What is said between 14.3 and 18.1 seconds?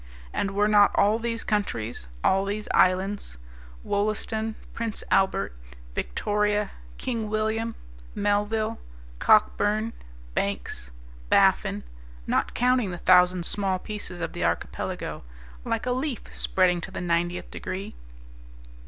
the archipelago like a leaf spreading to the 90th degree?